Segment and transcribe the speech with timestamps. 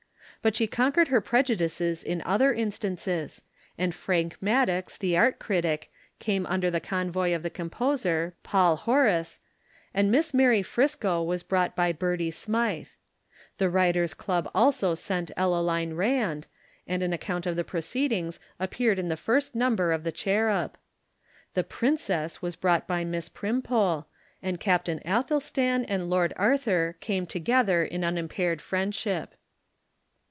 [0.43, 3.43] But she conquered her prejudices in other instances,
[3.77, 9.39] and Frank Maddox, the art critic, came under the convoy of the composer, Paul Horace,
[9.93, 12.87] and Miss Mary Friscoe was brought by Bertie Smythe.
[13.59, 16.47] The Writers' Club also sent Ellaline Rand,
[16.87, 20.75] and an account of the proceedings appeared in the first number of the Cherub.
[21.53, 24.07] The "Princess" was brought by Miss Primpole,
[24.41, 29.35] and Captain Athelstan and Lord Arthur came together in unimpaired friendship.